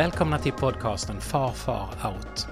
[0.00, 2.46] Välkomna till podcasten Far Far Out.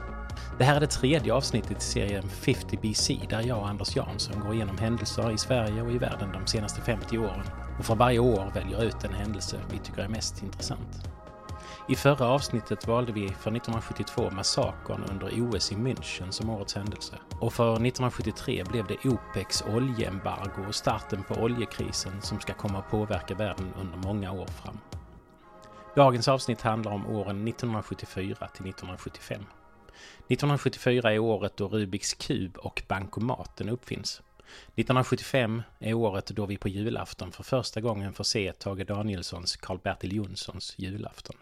[0.59, 4.41] Det här är det tredje avsnittet i serien 50 BC där jag och Anders Jansson
[4.41, 7.43] går igenom händelser i Sverige och i världen de senaste 50 åren
[7.79, 11.09] och för varje år väljer ut en händelse vi tycker är mest intressant.
[11.89, 17.15] I förra avsnittet valde vi för 1972 massakern under OS i München som årets händelse.
[17.41, 22.91] Och för 1973 blev det OPECs oljeembargo och starten på oljekrisen som ska komma att
[22.91, 24.79] påverka världen under många år fram.
[25.97, 29.41] Dagens avsnitt handlar om åren 1974 till 1975.
[29.41, 34.23] 1974 är året då Rubiks kub och bankomaten uppfinns.
[34.75, 40.13] 1975 är året då vi på julafton för första gången får se Tage Danielssons Karl-Bertil
[40.13, 41.37] Jonssons julafton.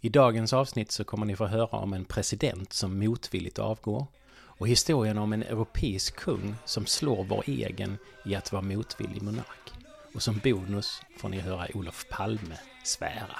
[0.00, 4.68] I dagens avsnitt så kommer ni få höra om en president som motvilligt avgår och
[4.68, 9.72] historien om en europeisk kung som slår vår egen i att vara motvillig monark.
[10.14, 13.36] Och som bonus får ni höra Olof Palme svära.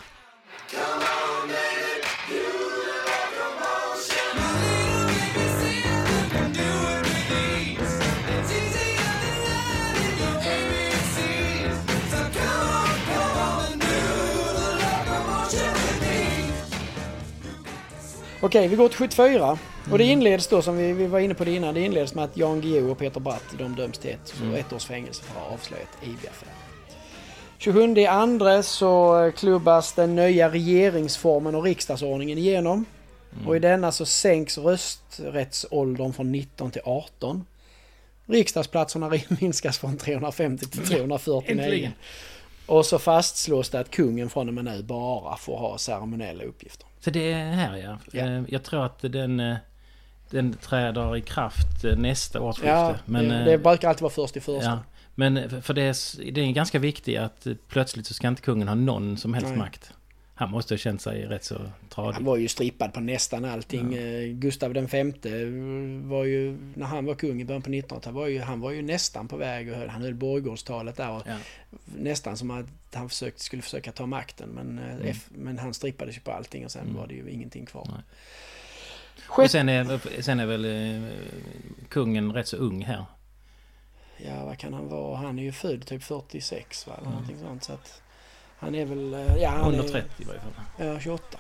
[18.43, 19.59] Okej, vi går till 74.
[19.91, 20.19] Och det Mm.
[20.19, 22.61] inleds då, som vi, vi var inne på det innan, det inleds med att Jan
[22.61, 24.55] Guillou och Peter Bratt de döms till ett, Mm.
[24.55, 26.55] ett års fängelse för att ha avslöjat IB-affären.
[27.61, 32.85] 27 i andra så klubbas den nya regeringsformen och riksdagsordningen igenom.
[33.33, 33.49] Mm.
[33.49, 37.45] Och i denna så sänks rösträttsåldern från 19 till 18.
[38.27, 41.63] Riksdagsplatserna minskas från 350 till 349.
[41.63, 41.93] Äntligen.
[42.67, 46.87] Och så fastslås det att kungen från och med nu bara får ha ceremoniella uppgifter.
[47.01, 47.99] Så det är här ja.
[48.13, 48.27] Ja.
[48.27, 49.57] Eh, Jag tror att den, eh,
[50.31, 52.69] den träder i kraft eh, nästa årsskifte.
[52.69, 54.71] Ja, men, det, eh, det brukar alltid vara först i första.
[54.71, 54.79] ja.
[55.21, 58.43] Men eh, för det är, det är ganska viktigt att eh, plötsligt så ska inte
[58.43, 59.59] kungen ha någon som helst Nej.
[59.59, 59.93] makt.
[60.35, 61.59] Han måste ha känt sig rätt så
[61.89, 62.15] tradig.
[62.15, 63.95] Han var ju strippad på nästan allting.
[63.95, 65.29] Eh, Gustav den femte
[66.05, 68.83] var ju, när han var kung i början på 1900-talet, var ju, han var ju
[68.83, 71.11] nästan på väg och höll, han höll borggårdstalet där.
[71.11, 71.37] Och Ja.
[71.99, 74.49] Nästan som att han försökte, skulle försöka ta makten.
[74.49, 75.07] Men, eh, Mm.
[75.09, 76.97] F, men han strippades ju på allting och sen Mm.
[76.97, 77.89] var det ju ingenting kvar.
[77.93, 78.03] Nej.
[79.29, 81.09] Och sen är, sen är väl eh,
[81.89, 83.05] kungen rätt så ung här.
[84.27, 85.17] Ja, vad kan han vara?
[85.17, 86.93] Han är ju född typ 46 va?
[86.93, 87.13] Eller Mm.
[87.13, 87.65] någonting sånt.
[87.65, 88.03] Så att
[88.59, 89.15] han är väl...
[89.15, 90.87] eh, Ja, han Under är, 30 i varje fall.
[90.87, 91.39] Ja, 28.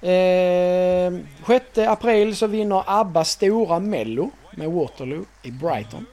[0.00, 1.12] Eh,
[1.46, 6.06] 6 april så vinner ABBA stora Mello med Waterloo i Brighton.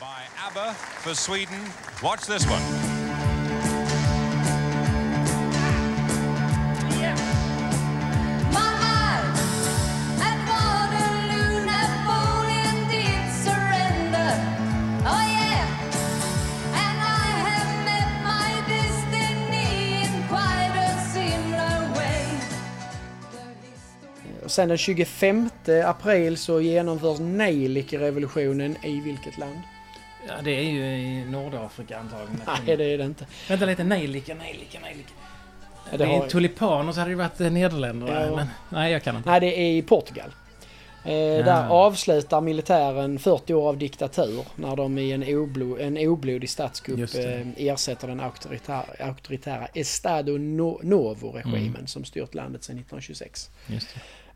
[0.00, 0.06] by
[0.48, 1.60] ABBA for Sweden.
[2.02, 2.95] Watch this one.
[24.56, 25.50] Sen den 25
[25.84, 29.60] april så genomförs Neilike-revolutionen i vilket land?
[30.28, 32.40] Ja, det är ju i Nordafrika antagligen.
[32.66, 33.26] Nej, det är det inte.
[33.48, 35.10] Vänta lite, nejlika, nejlika, nejlika.
[35.84, 38.24] Ja, Det det är har- en tulipan och så hade det varit eh, Nederländerna.
[38.26, 38.36] Ja.
[38.36, 39.30] Men, nej, jag kan inte.
[39.30, 40.34] Nej, det är i Portugal.
[41.04, 41.12] Eh,
[41.44, 46.98] Där avslutar militären 40 år av diktatur när de i en, oblo, en oblodig statskupp
[47.14, 51.86] eh, ersätter den auktoritära, auktoritära Estado no, Novo-regimen Mm.
[51.86, 53.50] som styrt landet sedan 1926.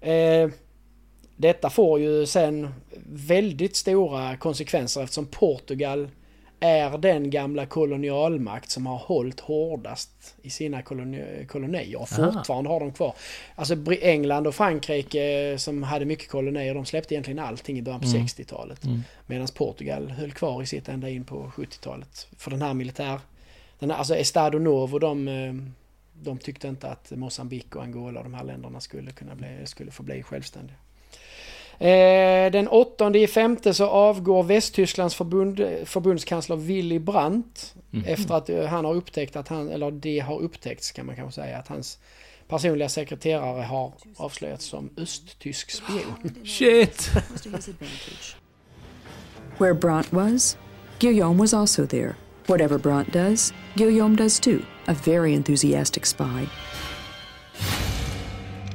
[0.01, 0.51] Eh,
[1.37, 2.69] detta får ju sen
[3.07, 6.09] väldigt stora konsekvenser eftersom Portugal
[6.63, 10.11] är den gamla kolonialmakt som har hållit hårdast
[10.43, 12.33] i sina koloni- kolonier och Aha.
[12.33, 13.15] fortfarande har de kvar.
[13.55, 18.07] Alltså England och Frankrike som hade mycket kolonier, de släppte egentligen allting i början på
[18.07, 18.23] Mm.
[18.27, 18.85] 60-talet.
[18.85, 19.01] Mm.
[19.27, 22.27] Medan Portugal höll kvar i sitt ända in på 70-talet.
[22.37, 23.21] För den här militär...
[23.79, 25.55] Den här, alltså Estado Novo, de, eh,
[26.23, 29.91] de tyckte inte att Mosambik och Angola och de här länderna skulle kunna bli, skulle
[29.91, 30.77] få bli självständiga.
[31.79, 38.05] Eh, den 8 i femte så avgår Västtysklands förbund, förbundskansler Willy Brandt Mhm.
[38.05, 41.41] efter att eh, han har upptäckt att han, eller det har upptäckts kan man kanske
[41.43, 41.99] säga, att hans
[42.49, 46.47] personliga sekreterare har avslöjats som östtysk spion.
[46.47, 47.11] Shit!
[49.59, 50.57] Where Brant was,
[50.99, 52.15] Guillaume was also there.
[52.51, 56.49] Whatever Brant does, Guillaume does too, a very enthusiastic spy.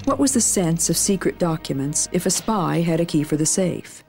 [0.05, 3.45] What was the sense of secret documents if a spy had a key for the
[3.45, 4.01] safe?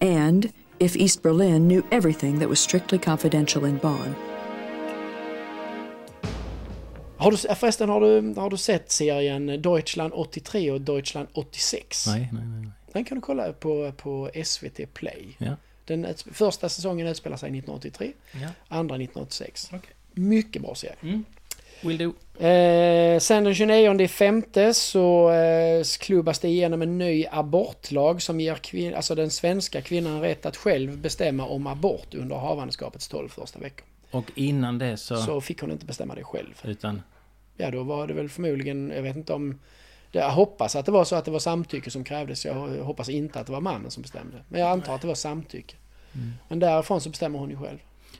[0.00, 4.14] And if East Berlin knew everything that was strictly confidential in Bonn?
[7.16, 12.06] Har du, förresten, har du, har du sett serien Deutschland 83 och Deutschland 86?
[12.06, 12.60] Nej, nej, nej.
[12.60, 12.72] nej.
[12.92, 15.36] Den kan du kolla på, på SVT Play.
[15.38, 15.56] Ja.
[15.84, 18.48] Den första säsongen utspelar sig 1983, Ja.
[18.68, 19.68] andra 1986.
[19.72, 19.90] Okej.
[20.12, 20.94] Mycket bra serie.
[21.02, 21.24] Mm.
[21.82, 22.14] Will do.
[22.46, 28.40] Eh, sen den 29 i femte så eh, klubbas det igenom en ny abortlag som
[28.40, 33.28] ger kvin- alltså den svenska kvinnan rätt att själv bestämma om abort under havandeskapets 12
[33.28, 33.86] första veckor.
[34.10, 35.16] Och innan det så...
[35.16, 36.60] Så fick hon inte bestämma det själv.
[36.64, 37.02] Utan...
[37.56, 39.60] Ja, då var det väl förmodligen, jag vet inte om...
[40.18, 42.44] Jag hoppas att det var så att det var samtycke som krävdes.
[42.44, 44.36] Jag hoppas inte att det var mannen som bestämde.
[44.48, 45.74] Men jag antar att det var samtycke.
[46.48, 47.78] Men därifrån så bestämmer hon ju själv.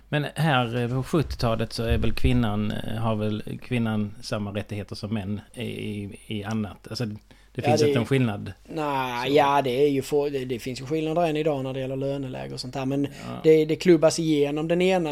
[0.08, 4.94] Men här eh, på 70-talet så är väl kvinnan, eh, har väl kvinnan samma rättigheter
[4.94, 6.88] som män i, i, annat?
[6.88, 7.16] Alltså det
[7.54, 8.52] Ja, finns det- inte en skillnad.
[8.68, 11.80] Nej, ja det är ju för, det, det finns ju skillnader än idag när det
[11.80, 12.86] gäller löneläge och sånt där.
[12.86, 13.08] Men
[13.42, 15.10] det, det klubbas igenom den ena,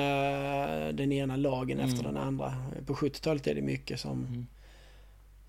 [0.93, 2.53] den ena lagen efter den andra.
[2.87, 4.47] På 70-talet är det mycket som...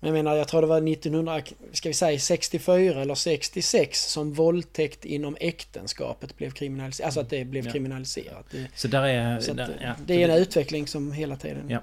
[0.04, 1.42] Men jag menar, jag tror det var 1900,
[1.72, 7.06] ska vi säga 64 eller 66 som våldtäkt inom äktenskapet blev kriminaliserat.
[7.06, 7.72] Alltså att det blev Ja.
[7.72, 8.46] kriminaliserat.
[8.50, 9.40] Det, Så där är...
[9.40, 11.70] så där, ja, det är en utveckling som hela tiden...
[11.70, 11.78] Ja.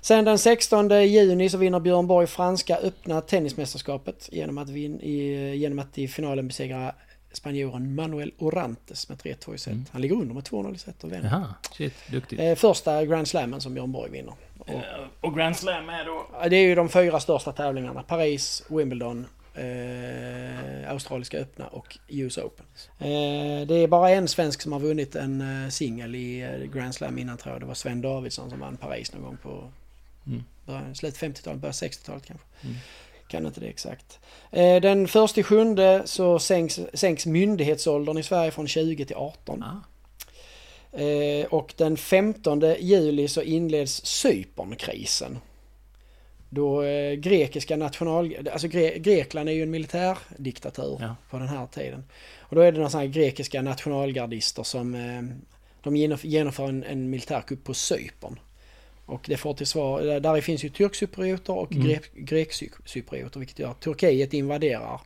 [0.00, 5.56] Sen den 16 juni så vinner Björn Borg franska öppna tennismästerskapet genom att, vin, i,
[5.56, 6.94] genom att i finalen besegra
[7.32, 9.74] spanjoren Manuel Orantes med 3-2 i set.
[9.90, 11.28] Han ligger under med 2-0 i set och vinner.
[11.30, 12.40] Jaha, shit, duktigt.
[12.40, 14.34] Eh, första Grand Slammen som Björn Borg vinner.
[14.74, 16.26] Och, Och Grand Slam är då?
[16.48, 18.02] Det är ju de fyra största tävlingarna.
[18.02, 22.66] Paris, Wimbledon, eh, Australiska öppna och US Open.
[22.98, 26.94] Eh, det är bara en svensk som har vunnit en eh, singel i eh, Grand
[26.94, 27.62] Slam innan tror jag.
[27.62, 29.70] Det var Sven Davidsson som vann Paris någon gång på
[30.26, 30.44] Mm.
[30.66, 32.46] början, slut 50-talet, början 60-talet kanske.
[33.28, 34.18] Kan inte det exakt.
[34.50, 39.62] Eh, den första i sjunde så sänks, sänks myndighetsåldern i Sverige från 20 till 18.
[39.62, 39.76] Ah.
[40.92, 45.38] Eh, och den 15 juli så inleds Cypernkrisen.
[46.50, 48.36] Då eh, grekiska national...
[48.52, 51.16] Alltså Gre Grekland är ju en militärdiktatur Ja.
[51.30, 52.04] på den här tiden.
[52.38, 54.94] Och då är det några sådana grekiska nationalgardister som...
[54.94, 55.22] Eh,
[55.82, 58.38] de genomf- genomför en, en militärkupp på Cypern.
[59.06, 60.02] Och det får till svar...
[60.02, 61.86] Där, där finns ju turkcyprioter och Mm.
[61.86, 65.00] grek, grekcyprioter vilket gör att Turkiet invaderar.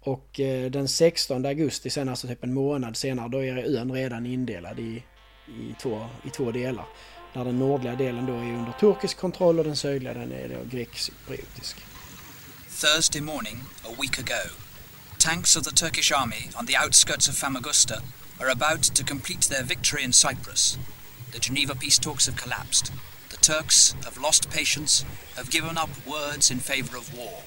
[0.00, 4.26] Och eh, den 16 augusti, sen alltså typ en månad senare, då är ön redan
[4.26, 5.02] indelad i,
[5.48, 6.86] i, två, i två delar.
[7.32, 10.64] Där den nordliga delen då är under turkisk kontroll och den sydliga den är då
[10.64, 11.76] grekcypriotisk.
[12.80, 14.50] Thursday morning, a week ago,
[15.18, 18.02] tanks of the Turkish army on the outskirts of Famagusta
[18.40, 20.78] are about to complete their victory in Cyprus.
[21.32, 22.92] The Geneva peace talks have collapsed.
[23.30, 25.04] The Turks have lost patience,
[25.36, 27.42] have given up words in favor of war.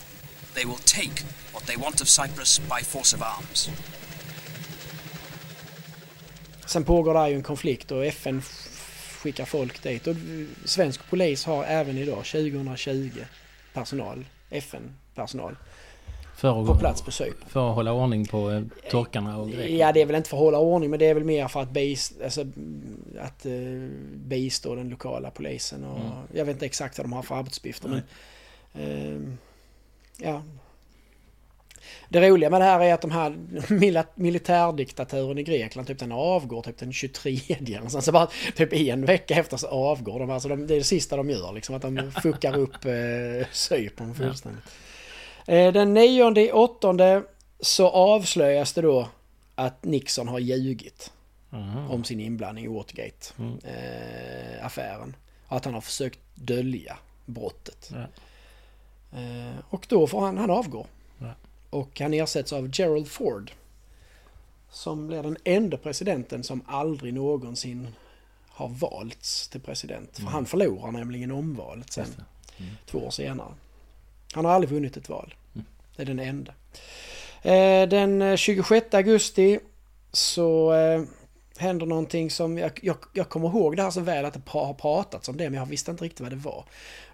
[0.54, 1.22] They will take
[1.54, 3.70] what they want of Cyprus by force of arms.
[6.68, 8.42] Sen pågår där ju en konflikt och FN
[9.22, 10.08] skickar folk dit.
[10.08, 10.16] Och
[10.66, 13.10] svensk polis har även idag, 2020,
[13.74, 15.56] personal, FN-personal,
[16.36, 17.50] För att, på plats på Cypern.
[17.50, 19.78] För att hålla ordning på eh, torkarna och grekerna.
[19.78, 21.62] Ja, det är väl inte för att hålla ordning, men det är väl mer för
[21.62, 22.42] att, beis, alltså,
[23.22, 25.84] att uh, bistå den lokala polisen.
[25.84, 26.00] Och,
[26.34, 28.02] Jag vet inte exakt vad de har för arbetsuppgifter, men...
[28.74, 29.38] ehm,
[30.18, 30.42] ja.
[32.10, 33.38] Det roliga med det här är att de här
[34.16, 39.06] militärdiktaturen i Grekland, typ den avgår typ den 23 eller så, så bara typ en
[39.06, 40.30] vecka efter så avgår de.
[40.30, 42.92] Alltså de, det är det sista de gör, liksom att de fuckar upp eh,
[43.52, 44.64] Cypern fullständigt.
[45.48, 47.24] Eh, den 9 i åttonde
[47.60, 49.08] så avslöjas det då
[49.56, 51.12] att Nixon har ljugit
[51.54, 51.88] Aha.
[51.90, 55.16] om sin inblandning i Watergate-affären.
[55.48, 57.92] att han har försökt dölja brottet.
[57.94, 58.08] Ja.
[59.20, 60.88] Eh, och då får han, han avgå.
[61.70, 63.52] Och han ersätts av Gerald Ford.
[64.70, 67.88] Som blir den enda presidenten som aldrig någonsin
[68.50, 70.18] har valts till president.
[70.18, 72.06] För han förlorar nämligen omvalet sen.
[72.58, 72.64] Det.
[72.86, 73.54] Två år senare.
[74.34, 75.36] Han har aldrig vunnit ett val.
[75.96, 76.54] Det är den enda.
[77.42, 79.60] Eh, den eh, 26 augusti
[80.12, 81.04] så eh,
[81.58, 84.74] händer någonting som jag, jag, jag kommer ihåg det här så väl att det har
[84.74, 86.66] pratats om det men jag visste inte riktigt vad det var.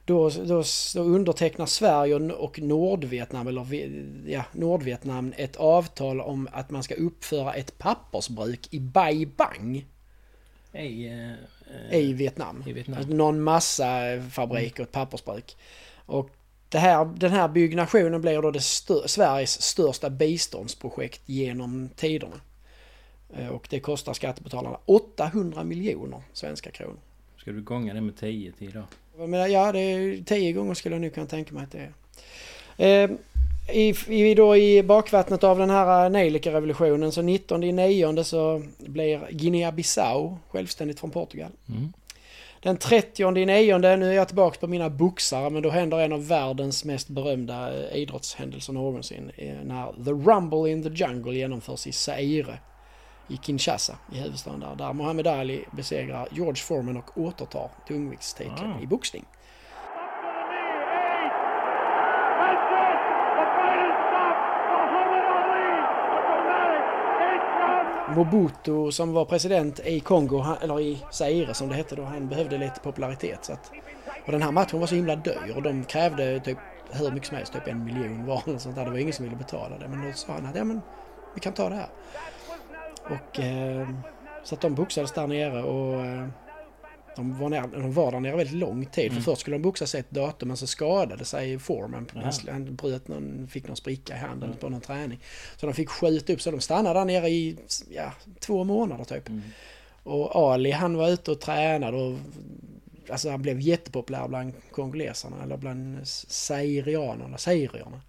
[0.06, 0.64] Då, då,
[0.96, 3.68] då undertecknar Sverige och, Nordvietnam, eller
[4.30, 9.86] ja, Nordvietnam ett avtal om att man ska uppföra ett pappersbruk i Bai Bang
[10.74, 11.08] Hej,
[11.92, 12.64] eh, i Vietnam.
[12.68, 12.98] i Vietnam.
[12.98, 15.58] Alltså Någon massafabrik och ett pappersbruk.
[16.06, 16.30] Och
[16.74, 22.42] här, den här byggnationen blir då det stö- Sveriges största biståndsprojekt genom tiderna.
[23.38, 27.00] Eh, Och det kostar skattebetalarna 800 miljoner svenska kronor.
[27.38, 28.86] Ska du gånga det med 10 till idag?
[29.18, 31.90] Men ja, det är tio gånger skulle jag nu kunna tänka mig att det
[32.78, 33.04] är.
[33.04, 33.10] Eh,
[33.72, 39.28] i, i, då I bakvattnet av den här nejlika-revolutionen så 19 i nionde så blir
[39.32, 41.52] Guinea-Bissau självständigt från Portugal.
[41.70, 41.94] Mm.
[42.62, 46.14] Den 30 i nionde, nu är jag tillbaka på mina boxare, men då händer en
[46.14, 49.32] av världens mest berömda eh, idrottshändelser någonsin.
[49.38, 52.58] eh, När The Rumble in the Jungle genomförs i Zaire
[53.28, 58.82] i Kinshasa, i huvudstaden där, där Muhammad Ali besegrar George Foreman och återtar tungviktstiteln ah.
[58.82, 59.26] i boxning.
[68.16, 72.58] Mobutu som var president i Kongo, eller i Zaire som det hette då, han behövde
[72.58, 73.46] lite popularitet.
[73.46, 73.72] Så att,
[74.26, 76.58] och den här matchen var så himla dyr och de krävde typ
[76.92, 78.86] hur mycket som helst, typ en miljon var eller sånt där.
[78.86, 79.88] Det var ingen som ville betala det.
[79.88, 80.82] Men då sa han att ja men
[81.34, 81.90] vi kan ta det här.
[83.06, 83.90] Och eh,
[84.44, 86.28] så att de boxades där nere och eh,
[87.16, 89.14] de var, ner, de var där nere väldigt lång tid.
[89.14, 92.08] För först skulle de boxa sig ett datum men så skadade sig Foreman.
[92.14, 92.24] Jaha.
[92.24, 95.20] Han, han bröt någon, fick någon spricka i handen på någon träning.
[95.58, 97.58] Så de fick skjuta upp så de stannade där nere i
[97.90, 99.30] ja, två månader typ.
[100.04, 102.18] Och Ali han var ute och tränade och
[103.10, 108.02] alltså han blev jättepopulär bland kongoleserna eller bland zairianerna, zairierna.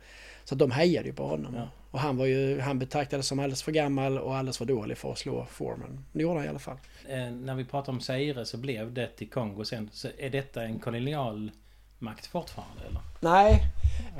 [0.44, 1.54] Så de hejade ju på honom.
[1.54, 1.68] Ja.
[1.94, 5.12] Och han var ju, han betraktades som alldeles för gammal och alldeles för dålig för
[5.12, 6.04] att slå Foreman.
[6.12, 6.76] Det gjorde han i alla fall.
[7.08, 9.90] Eh, när vi pratar om Zaire så blev det i Kongo sen.
[9.92, 11.50] Så är detta en kolonial
[11.98, 13.00] makt fortfarande eller?
[13.20, 13.62] Nej.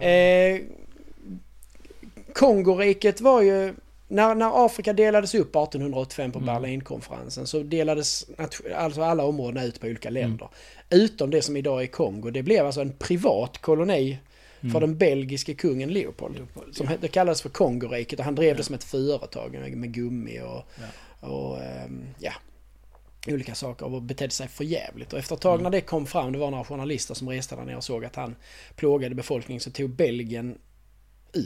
[0.00, 0.61] Eh,
[2.35, 3.75] Kongoriket var ju...
[4.09, 8.26] När, när Afrika delades upp 1885 på Berlinkonferensen så delades
[8.76, 10.49] alltså alla områdena ut på olika länder.
[10.90, 12.31] Utom det som idag är Kongo.
[12.31, 14.19] Det blev alltså en privat koloni
[14.73, 16.47] för den belgiske kungen Leopold.
[16.73, 20.40] Som he- det kallades för Kongoriket och han drev det som ett företag med, gummi
[20.40, 20.68] och,
[21.30, 22.33] och ehm, ja,
[23.26, 25.12] olika saker och betedde sig för jävligt.
[25.12, 27.64] Och efter ett tag när det kom fram, det var några journalister som reste där
[27.64, 28.37] nere och såg att han
[28.76, 30.59] plågade befolkningen så tog Belgien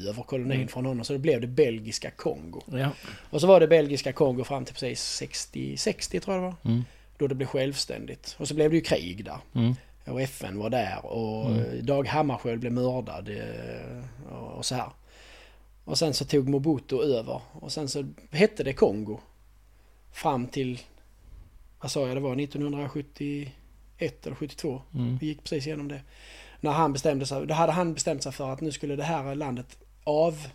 [0.08, 2.62] över kolonin från honom så då blev det belgiska Kongo.
[2.72, 2.90] Ja.
[3.30, 6.72] Och så var det belgiska Kongo fram till precis 60, 60 tror jag det var.
[6.72, 6.84] Mm.
[7.18, 8.36] Då det blev självständigt.
[8.38, 9.38] Och så blev det ju krig där.
[9.54, 9.74] Mm.
[10.10, 11.50] Och FN var där och
[11.82, 14.90] Dag Hammarskjöld blev mördad eh, och och så här.
[15.84, 19.18] Och sen så tog Mobutu över och sen så hette det Kongo.
[20.12, 20.80] Fram till,
[21.80, 24.82] vad sa jag det var, 1971 eller 72.
[24.94, 25.18] Mm.
[25.20, 26.00] Vi gick precis igenom det.
[26.60, 29.34] När han bestämde sig, då hade han bestämt sig för att nu skulle det här
[29.34, 30.46] landet av...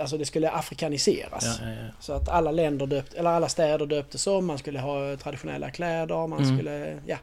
[0.00, 1.58] Alltså det skulle afrikaniseras.
[1.60, 1.88] Ja, ja, ja.
[2.00, 6.26] Så att alla länder döpt, eller alla städer döptes om, man skulle ha traditionella kläder,
[6.26, 6.56] man Mm.
[6.56, 7.16] skulle, ja.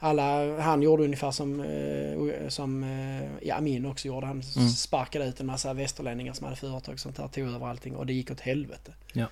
[0.00, 4.26] Alla, han gjorde ungefär som, eh, som eh, ja, Amin också gjorde.
[4.26, 4.68] Han Mm.
[4.68, 8.06] sparkade ut en massa västerlänningar som hade företag och sånt där, tog över allting och
[8.06, 8.92] det gick åt helvete.
[9.12, 9.26] Ja.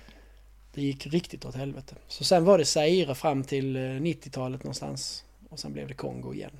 [0.73, 1.95] Det gick riktigt åt helvete.
[2.07, 5.23] Så sen var det Zaire fram till eh, 90-talet någonstans.
[5.49, 6.51] Och sen blev det Kongo igen.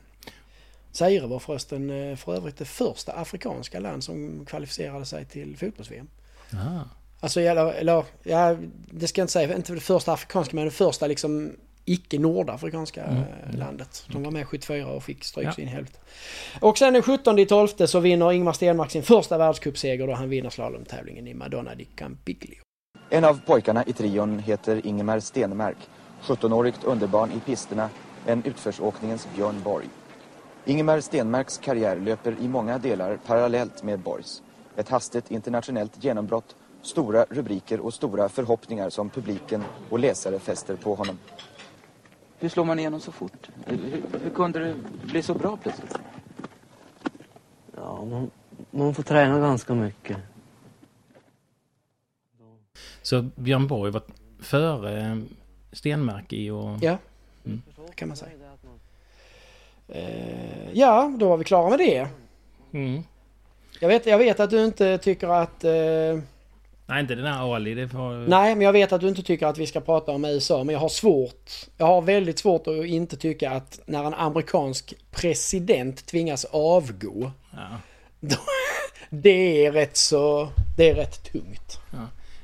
[0.92, 6.08] Zaire var förresten eh, för övrigt det första afrikanska land som kvalificerade sig till fotbolls-VM.
[7.20, 8.58] Alltså, eller, eller ja,
[8.92, 11.52] det ska jag inte säga, inte det första afrikanska, men det första liksom
[11.88, 14.06] icke-nordafrikanska Mm, eh, landet.
[14.12, 15.52] De var med 74 och fick stryk Ja.
[15.52, 16.00] så in i helvete.
[16.62, 20.30] Och sen den 17 i 12 så vinner Ingmar Stenmark sin första världscupseger då han
[20.30, 22.58] vinner slalomtävlingen i Madonna di Campiglio.
[23.10, 25.78] En av pojkarna i trion heter Ingemar Stenmark,
[26.24, 27.90] 17-årigt underbarn i pisterna,
[28.26, 29.86] en utförsåkningens Björn Borg.
[30.66, 34.42] Ingemar Stenmarks karriär löper i många delar parallellt med Borgs.
[34.76, 40.96] Ett hastigt internationellt genombrott, stora rubriker och stora förhoppningar som publiken och läsare fäster på
[40.96, 41.18] honom.
[42.40, 43.50] Hur slår man igenom så fort?
[43.66, 45.98] Hur, hur kunde det bli så bra plötsligt?
[47.76, 48.32] Ja, man,
[48.72, 50.18] man får träna ganska mycket.
[53.02, 54.02] Så Björn Borg var
[54.40, 55.18] före eh,
[55.72, 56.78] Stenmark i och...
[56.82, 56.98] Ja,
[57.46, 57.62] Mm.
[57.88, 58.32] det kan man säga.
[59.88, 62.08] Eh, ja, då var vi klara med det.
[62.72, 63.04] Mm.
[63.80, 65.64] Jag vet, jag vet att du inte tycker att...
[65.64, 66.20] Eh,
[66.90, 67.74] Nej, inte den här Ali.
[67.74, 68.28] Det var...
[68.28, 70.64] nej, men jag vet att du inte tycker att vi ska prata om USA.
[70.64, 71.52] Men jag har svårt...
[71.78, 77.32] Jag har väldigt svårt att inte tycka att när en amerikansk president tvingas avgå.
[77.52, 77.68] Ja.
[78.20, 78.36] Då,
[79.10, 80.50] det är rätt så...
[80.78, 81.80] Det är rätt tungt.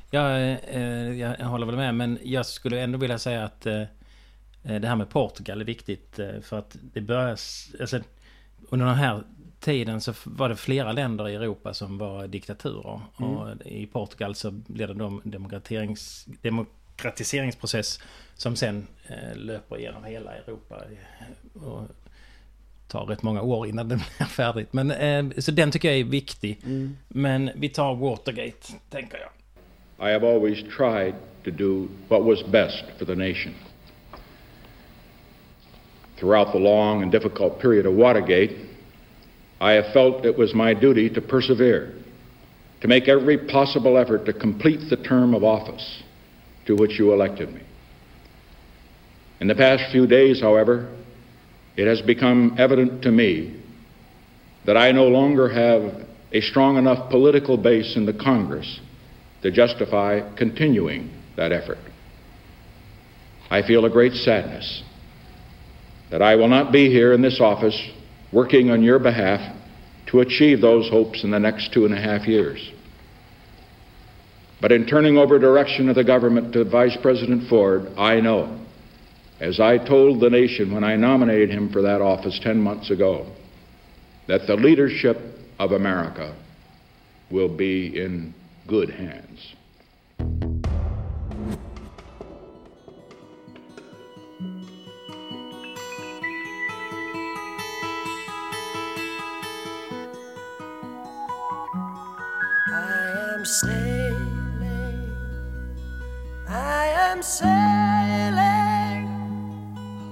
[0.10, 3.84] Jag, eh, jag håller väl med, men jag skulle ändå vilja säga att eh,
[4.62, 6.20] det här med Portugal är viktigt.
[6.20, 7.30] Eh, för att det börjar...
[7.80, 8.00] Alltså,
[8.70, 9.24] under den här
[9.64, 13.02] tiden så var det flera länder i Europa som var diktaturer.
[13.16, 18.00] Och i Portugal så blev det en demokraterings, demokratiseringsprocess
[18.36, 20.76] som sen eh, löper genom hela Europa.
[20.86, 21.88] eh, Och
[22.88, 24.74] tar rätt många år innan den blir färdigt.
[24.74, 26.60] Men, eh, så den tycker jag är viktig.
[27.08, 29.30] Men vi tar Watergate, tänker jag.
[30.10, 33.54] I have always tried to do what was best for the nation.
[36.20, 38.54] Throughout the long and difficult period of Watergate,
[39.64, 41.94] I have felt it was my duty to persevere,
[42.82, 46.04] to make every possible effort to complete the term of office
[46.66, 47.62] to which you elected me.
[49.40, 50.94] In the past few days, however,
[51.78, 53.56] it has become evident to me
[54.66, 58.82] that I no longer have a strong enough political base in the Congress
[59.44, 61.80] to justify continuing that effort.
[63.50, 64.84] I feel a great sadness
[66.12, 67.82] that I will not be here in this office
[68.34, 69.56] working on your behalf
[70.08, 72.72] to achieve those hopes in the next two and a half years.
[74.60, 78.60] But in turning over direction of the government to Vice President Ford, I know,
[79.40, 83.26] as I told the nation when I nominated him for that office 10 months ago,
[84.28, 85.18] that the leadership
[85.60, 86.36] of America
[87.30, 88.34] will be in
[88.68, 90.63] good hands.
[103.54, 105.12] Sailing,
[106.50, 109.08] I am sailing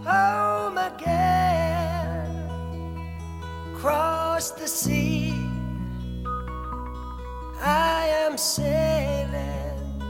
[0.05, 2.27] home again,
[3.75, 5.33] Cross the sea.
[7.63, 10.01] I am sailing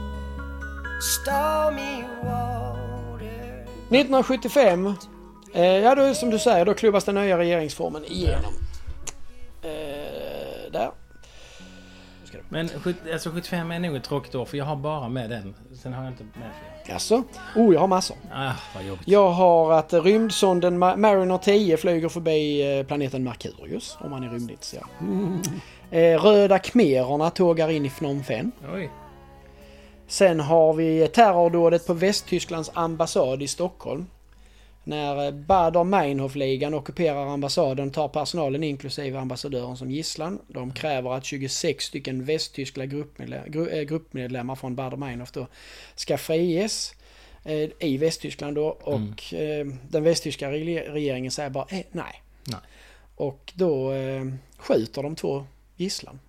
[1.00, 3.66] stormy water.
[3.88, 4.94] 1975,
[5.52, 8.52] eh, ja då som du säger, då klubbas den nya regeringsformen igenom.
[12.48, 15.54] Men sjut- alltså 75 är nog ett tråkigt år för jag har bara med den.
[15.82, 16.94] Sen har jag inte med fler.
[16.94, 17.22] Jaså?
[17.56, 18.16] Oh, jag har massor.
[18.32, 19.08] Ah, vad jobbigt.
[19.08, 24.28] Jag har att rymdsonden Ma- Mariner 10 flyger förbi eh, planeten Merkurius, om man är
[24.30, 24.84] rymdintresserad.
[25.90, 28.50] Eh, Röda khmererna tågar in i Phnom Penh.
[28.74, 28.90] Oj.
[30.06, 34.06] Sen har vi terrordådet på Västtysklands ambassad i Stockholm.
[34.84, 40.38] När eh, Baader-Meinhof-ligan ockuperar ambassaden tar personalen inklusive ambassadören som gisslan.
[40.48, 45.46] De kräver att 26 stycken västtyska gruppmedlemmar, eh, gruppmedlemmar från Baader-Meinhof då
[45.94, 46.94] ska friges
[47.44, 52.22] eh, i Västtyskland då och eh, den västtyska regeringen säger bara eh, nej.
[52.44, 52.60] Nej.
[53.16, 54.24] Och då eh,
[54.58, 55.44] skjuter de två
[55.76, 56.20] gisslan.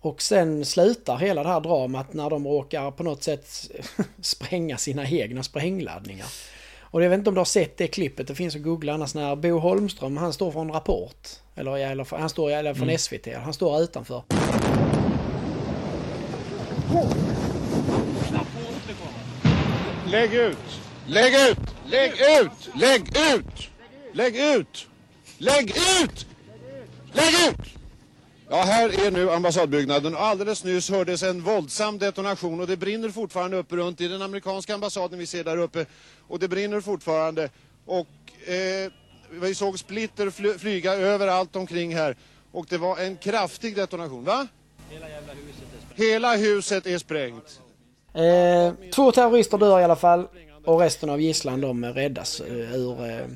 [0.00, 3.70] Och sen slutar hela det här dramat när de råkar på något sätt
[4.20, 6.26] spränga sina egna sprängladdningar.
[6.96, 9.14] Och jag vet inte om du har sett det klippet, det finns att googla annars
[9.14, 11.28] när Bo Holmström, han står från Rapport.
[11.54, 12.98] Eller, eller han står eller från Mm.
[12.98, 14.22] SVT, han står utanför.
[20.06, 20.80] Lägg ut!
[21.06, 21.58] Lägg ut!
[21.86, 22.70] Lägg ut!
[22.74, 23.02] Lägg
[23.34, 23.70] ut!
[24.12, 24.88] Lägg ut!
[25.38, 26.26] Lägg ut!
[27.12, 27.75] Lägg ut!
[28.50, 30.14] Ja, här är nu ambassadbyggnaden.
[30.14, 34.22] Och alldeles nyss hördes en våldsam detonation och det brinner fortfarande uppe runt i den
[34.22, 35.86] amerikanska ambassaden vi ser där uppe.
[36.28, 37.50] Och det brinner fortfarande.
[37.86, 38.06] Och
[38.50, 38.92] eh,
[39.30, 42.16] vi såg splitter fly- flyga överallt omkring här.
[42.52, 44.46] Och det var en kraftig detonation, va?
[45.94, 47.60] Hela huset är sprängt.
[48.14, 50.28] Eh, två terrorister dör i alla fall.
[50.64, 53.10] Och resten av gisslan de räddas eh, ur...
[53.10, 53.26] Eh,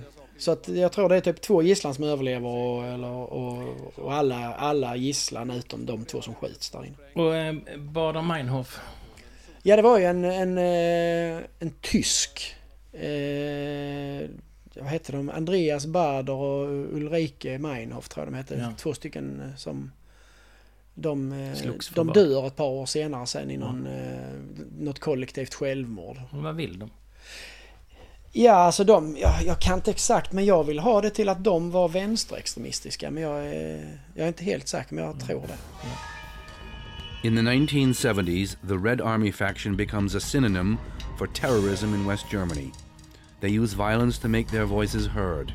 [0.40, 4.12] så att jag tror det är typ två gisslan som överlever och, eller, och, och
[4.12, 6.96] alla, alla gisslan utom de två som skjuts där inne.
[7.14, 8.78] Och eh, Baader-Meinhof.
[9.62, 12.56] Ja, det var ju en, en, eh, en tysk.
[12.92, 14.28] Eh,
[14.74, 15.30] vad hette de?
[15.30, 18.54] Andreas Bader och Ulrike Meinhof tror jag de hette.
[18.54, 18.72] Ja.
[18.78, 19.90] Två stycken eh, som...
[20.94, 24.18] De, eh, de dör ett par år senare sen i någon, eh,
[24.78, 26.16] något kollektivt självmord.
[26.30, 26.90] Vad vill de?
[28.32, 31.44] Ja, alltså de, ja, jag kan inte exakt men jag vill ha det till att
[31.44, 33.10] de var vänsterextremistiska.
[33.10, 35.26] Men jag är, jag är inte helt säker men jag mm.
[35.26, 35.58] tror det.
[37.22, 40.78] In the 1970s, the Red Army faction becomes a synonym
[41.18, 42.72] for terrorism in West Germany.
[43.40, 45.52] They use violence to make their voices heard.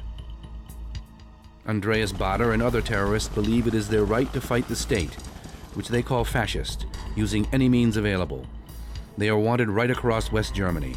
[1.68, 5.16] Andreas Bader and other terrorists believe it is their right to fight the state,
[5.76, 6.86] which they call fascist,
[7.16, 8.46] using any means available.
[9.18, 10.96] They are wanted right across West Germany.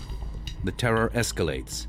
[0.65, 1.87] The terror escalates.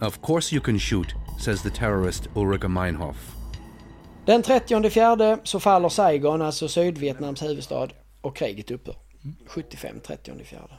[0.00, 3.16] Of course you can shoot, says the terrorist Ulrika Meinhof.
[4.26, 7.88] Den 30 fjärde så faller Saigon, alltså Sydvietnams huvudstad,
[8.20, 8.96] och kriget upphör.
[9.46, 10.74] 75, 30 fjärde.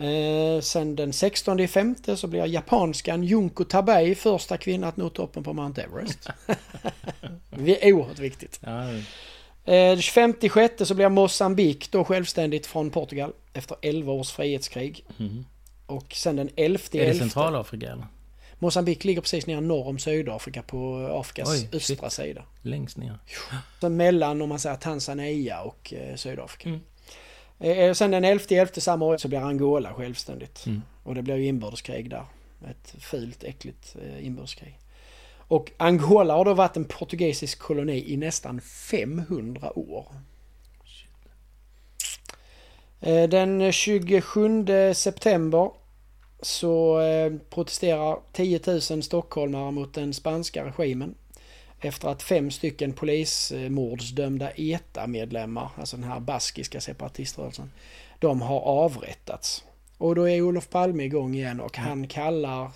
[0.00, 5.42] Eh, sen den 16 femte så blir japanskan Junko Tabei första kvinna att nå toppen
[5.42, 6.28] på Mount Everest.
[7.50, 8.60] Det är oerhört viktigt.
[9.64, 15.04] Eh, 25 sjätte så blir Mosambik då självständigt från Portugal efter 11 års frihetskrig.
[15.16, 15.44] Mhm.
[15.90, 18.06] Och sen den 11 Är det Centralafrika eller?
[18.58, 22.12] Mosambik ligger precis nere norr om Sydafrika på Afrikas Oj, östra shit.
[22.26, 22.42] sida.
[22.62, 23.18] Längst ner.
[23.80, 26.78] Så mellan om man säger Tanzania och eh, Sydafrika.
[27.60, 30.66] Eh, sen den 11 elfte samma år så blir Angola självständigt.
[30.66, 30.82] Mm.
[31.02, 32.24] Och det blir ju inbördeskrig där.
[32.70, 34.78] Ett fult, äckligt eh, inbördeskrig.
[35.38, 40.06] Och Angola har då varit en portugisisk koloni i nästan 500 år.
[43.00, 45.70] Eh, Den 27 september
[46.42, 51.14] så eh, protesterar 10 000 stockholmare mot den spanska regimen
[51.80, 57.72] efter att fem stycken polismordsdömda ETA-medlemmar, alltså den här baskiska separatiströrelsen,
[58.18, 59.64] de har avrättats.
[59.98, 62.70] Och då är Olof Palme igång igen och han kallar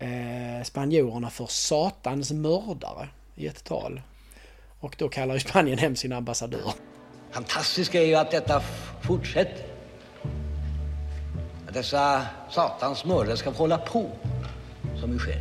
[0.00, 4.00] eh, spanjorerna för satans mördare i ett tal.
[4.80, 6.72] Och då kallar ju Spanien hem sin ambassadör.
[7.30, 8.62] fantastiska är ju att detta
[9.02, 9.69] fortsätter.
[11.70, 14.10] Att dessa satans mördare ska få hålla på
[15.00, 15.40] som nu sker.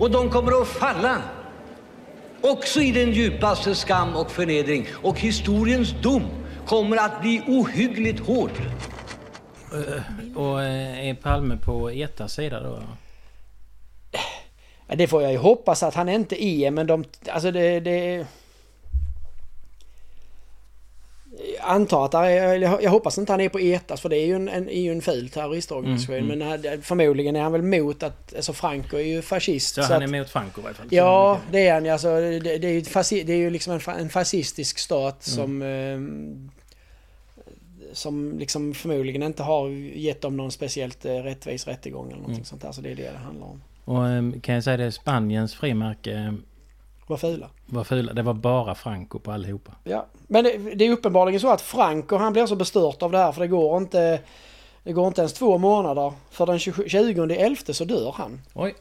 [0.00, 1.22] Och de kommer att falla
[2.40, 4.86] också i den djupaste skam och förnedring.
[5.02, 6.22] Och historiens dom
[6.66, 8.50] kommer att bli ohyggligt hård.
[9.72, 12.82] Eh, Och eh, är Palme på ETAs sida då?
[14.86, 17.04] Ja, Det får jag ju hoppas att han inte är, men de...
[17.28, 17.80] Alltså det...
[17.80, 18.26] det
[21.53, 24.48] jag antar att jag hoppas inte han är på ETAS för det är ju en,
[24.48, 26.14] en, är ju en ful terroristorganisation.
[26.16, 26.60] Mm, mm.
[26.62, 28.34] Men förmodligen är han väl mot att...
[28.34, 29.74] Alltså Franco är ju fascist.
[29.74, 30.86] Så, så han att- är mot Franco i alla fall?
[30.90, 31.90] Ja, det är han.
[31.90, 35.36] Alltså, det, det, är ju fasi- det är ju liksom en, en fascistisk stat Mm.
[35.36, 35.62] som...
[35.62, 36.50] Eh,
[37.92, 42.44] som liksom förmodligen inte har gett dem någon speciellt eh, rättvis rättegång eller någonting Mm.
[42.44, 42.72] sånt där.
[42.72, 43.60] Så det är det det handlar om.
[43.84, 46.32] Och eh, kan jag säga det, Spaniens frimärke eh,
[47.06, 47.50] Var fula.
[47.66, 48.12] var fula.
[48.12, 49.72] Det var bara Franco på allihopa.
[49.84, 53.18] Ja, men det, det är uppenbarligen så att Franco han blir så bestört av det
[53.18, 54.20] här för det går inte...
[54.82, 56.12] Det går inte ens två månader.
[56.30, 58.40] För den 20 20.11 så dör han.
[58.54, 58.74] Oj.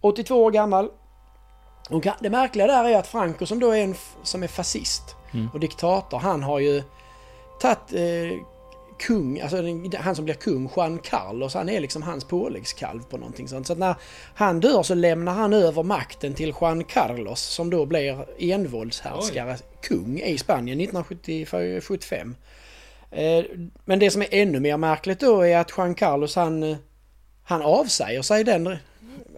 [0.00, 0.88] 82 år gammal.
[1.90, 5.02] Och det märkliga där är att Franco som då är en som är fascist
[5.32, 5.48] Mm.
[5.54, 6.82] och diktator, han har ju
[7.60, 8.38] tagit eh,
[8.98, 13.16] kung, alltså den- han som blir kung, Juan Carlos, han är liksom hans påläggskalv på
[13.16, 13.66] någonting sånt.
[13.66, 13.94] Så att när
[14.34, 20.20] han dör så lämnar han över makten till Juan Carlos som då blir envåldshärskare, kung
[20.20, 22.34] i Spanien 1975.
[23.10, 23.44] Eh,
[23.84, 26.76] Men det som är ännu mer märkligt då är att Juan Carlos han,
[27.44, 28.76] han avsäger sig den,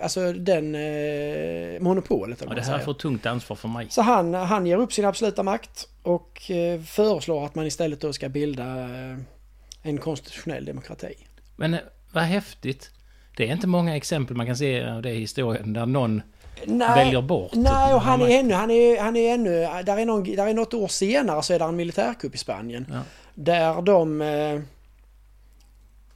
[0.03, 2.43] alltså den eh, monopolet.
[2.47, 3.87] Ja, det här får tungt ansvar för mig.
[3.91, 8.13] Så han, han ger upp sin absoluta makt och eh, föreslår att man istället då
[8.13, 9.17] ska bilda eh,
[9.89, 11.15] en konstitutionell demokrati.
[11.57, 11.81] Men eh,
[12.13, 12.91] vad häftigt.
[13.37, 16.23] Det är inte många exempel man kan se av det i historien där någon
[16.67, 17.51] väljer bort.
[17.55, 19.51] Nej, och han är ännu, han är, han är ännu,
[19.85, 22.87] där är, någon, där är något år senare så är det en militärkupp i Spanien.
[22.91, 23.01] Ja.
[23.35, 24.61] Där de, eh,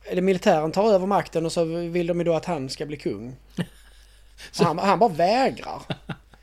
[0.05, 2.97] eller militären tar över makten och så vill de ju då att han ska bli
[2.97, 3.37] kung.
[4.59, 5.83] Han, han bara vägrar.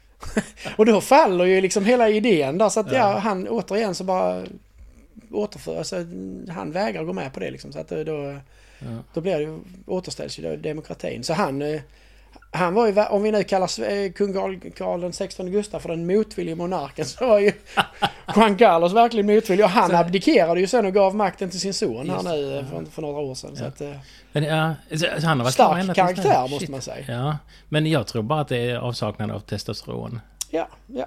[0.78, 3.18] och då faller ju liksom hela idén där så att ja, Ja.
[3.18, 4.44] han återigen så bara
[5.32, 5.96] återför, alltså,
[6.50, 8.38] han vägrar gå med på det liksom så att då,
[8.82, 8.88] Ja.
[9.14, 11.24] då blir det återställs ju demokratin.
[11.24, 11.82] Så han, eh,
[12.52, 16.56] han var ju, om vi nu kallar eh, kung den 16 Gustaf för den motvillige
[16.56, 17.52] monarken så var ju
[18.36, 21.74] Juan Carlos verkligen motvillig och han Så- abdikerade ju sen och gav makten till sin
[21.74, 23.56] son här nu eh, för, för några år sedan.
[23.56, 23.68] Så Ja.
[23.68, 23.96] att, eh,
[24.32, 26.70] Men, ja, så han har varit Stark karaktär, måste Shit.
[26.70, 27.06] man säga.
[27.08, 27.38] Ja,
[27.70, 30.20] men jag tror bara att det är avsaknad av testosteron.
[30.50, 31.06] ja, ja.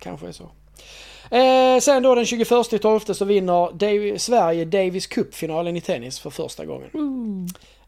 [0.00, 0.50] Kanske är så.
[1.32, 2.48] Eh, sen då den 21
[2.82, 6.88] 12 så vinner Dav- Sverige Davis Cup-finalen i tennis för första gången.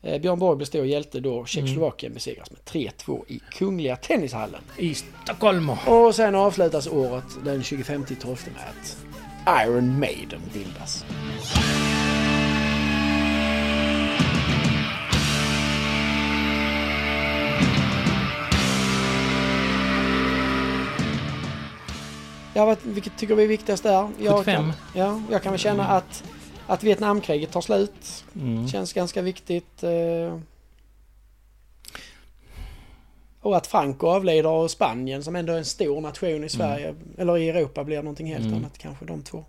[0.02, 4.60] Eh, Björn Borg blir stor hjälte då Tjeckoslovakien besegras med 3-2 i Kungliga Tennishallen.
[4.78, 5.70] I Stockholm.
[5.86, 11.04] Och sen avslutas året den 25 12 med att Iron Maiden bildas.
[22.54, 24.08] Ja, vad, vilket tycker vi är viktigast där?
[24.20, 24.44] Jag 75.
[24.44, 26.24] Kan, ja, jag kan väl känna att,
[26.66, 28.24] att Vietnamkriget tar slut.
[28.36, 28.68] Mm.
[28.68, 29.82] Känns ganska viktigt.
[29.82, 30.38] Eh,
[33.40, 37.38] och att Franco avlider och Spanien som ändå är en stor nation i Sverige, eller
[37.38, 38.54] i Europa, blir någonting helt Mm.
[38.58, 39.44] annat kanske de två.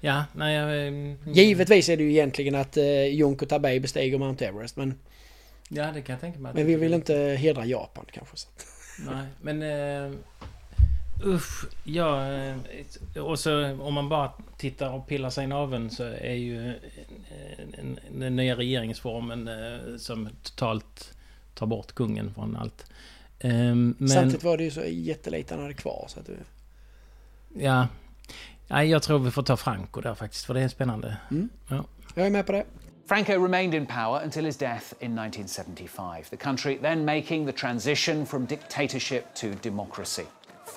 [0.00, 0.86] Ja, nej, jag...
[0.86, 4.94] eh, Givetvis är det ju egentligen att eh, Junko Tabei bestiger Mount Everest men,
[5.68, 6.52] Ja, det kan jag tänka mig.
[6.54, 8.36] men vi vill inte hedra Japan kanske.
[8.36, 8.48] Så.
[9.10, 9.62] Nej, men...
[9.62, 10.18] Uh,
[11.24, 12.28] usch, ja...
[12.34, 12.56] eh,
[13.24, 16.74] Och så om man bara tittar och pillar sig i naveln så är ju eh,
[17.58, 21.14] en- en- den nya regeringsformen eh, som totalt
[21.54, 22.86] tar bort kungen från allt.
[23.40, 26.32] Ehm, men, Samtidigt var det ju så jättelite han hade kvar så att det,
[27.64, 27.86] Ja.
[28.68, 31.16] Nej, jag tror vi får ta Franco där faktiskt, för det är spännande.
[31.30, 31.48] Mm.
[31.68, 31.84] Ja.
[32.14, 32.64] Jag är med på det.
[33.08, 38.26] Franco remained in power until his death in 1975, the country then making the transition
[38.26, 40.22] from dictatorship to democracy.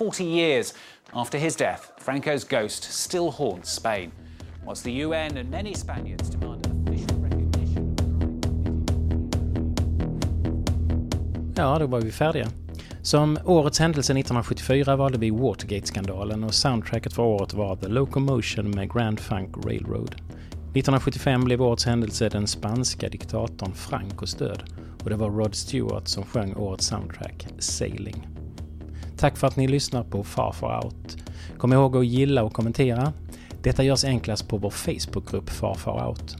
[0.00, 0.74] 40 years
[1.12, 4.10] after his death, Franco's ghost still haunts Spain,
[4.66, 7.96] whilst the UN and many Spaniards demand official recognition.
[11.56, 12.48] Ja, då var vi färdiga.
[13.02, 18.92] Som årets händelse 1974 valde vi Watergate-skandalen och soundtracket för året var The Locomotion med
[18.92, 20.10] Grand Funk Railroad.
[20.10, 24.62] 1975 blev årets händelse den spanska diktatorn Francos död
[25.04, 28.39] och det var Rod Stewart som sjöng årets soundtrack Sailing.
[29.20, 31.16] Tack för att ni lyssnar på Far Far Out.
[31.58, 33.12] Kom ihåg att gilla och kommentera.
[33.62, 36.36] Detta görs enklast på vår Facebookgrupp Far Far Out.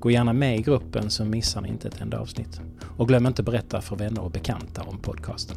[0.00, 2.60] Gå gärna med i gruppen så missar ni inte ett enda avsnitt.
[2.96, 5.56] Och glöm inte berätta för vänner och bekanta om podcasten.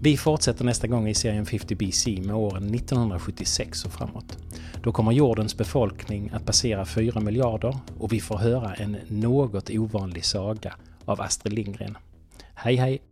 [0.00, 4.38] Vi fortsätter nästa gång i serien 50 BC med åren 1976 och framåt.
[4.82, 10.24] Då kommer jordens befolkning att passera 4 miljarder och vi får höra en något ovanlig
[10.24, 10.74] saga
[11.04, 11.98] av Astrid Lindgren.
[12.54, 13.05] Hej hej!